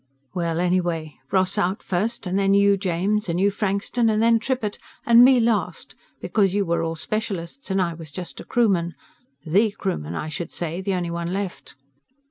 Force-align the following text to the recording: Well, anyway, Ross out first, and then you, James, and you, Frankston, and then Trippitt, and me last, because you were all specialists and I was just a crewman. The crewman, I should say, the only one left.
Well, 0.33 0.59
anyway, 0.59 1.19
Ross 1.29 1.59
out 1.59 1.83
first, 1.83 2.25
and 2.25 2.39
then 2.39 2.55
you, 2.55 2.75
James, 2.75 3.29
and 3.29 3.39
you, 3.39 3.51
Frankston, 3.51 4.09
and 4.09 4.19
then 4.19 4.39
Trippitt, 4.39 4.79
and 5.05 5.23
me 5.23 5.39
last, 5.39 5.93
because 6.19 6.55
you 6.55 6.65
were 6.65 6.81
all 6.81 6.95
specialists 6.95 7.69
and 7.69 7.79
I 7.79 7.93
was 7.93 8.09
just 8.09 8.39
a 8.39 8.43
crewman. 8.43 8.95
The 9.45 9.69
crewman, 9.69 10.15
I 10.15 10.27
should 10.27 10.49
say, 10.49 10.81
the 10.81 10.95
only 10.95 11.11
one 11.11 11.31
left. 11.31 11.75